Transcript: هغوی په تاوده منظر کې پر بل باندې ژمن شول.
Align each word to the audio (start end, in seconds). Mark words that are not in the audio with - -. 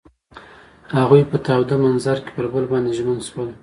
هغوی 0.97 1.21
په 1.31 1.37
تاوده 1.45 1.75
منظر 1.85 2.17
کې 2.25 2.31
پر 2.37 2.45
بل 2.53 2.65
باندې 2.71 2.95
ژمن 2.97 3.19
شول. 3.27 3.49